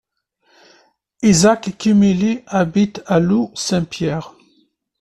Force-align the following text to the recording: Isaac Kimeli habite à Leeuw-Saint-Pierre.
Isaac 1.21 1.75
Kimeli 1.77 2.41
habite 2.47 3.03
à 3.05 3.19
Leeuw-Saint-Pierre. 3.19 4.33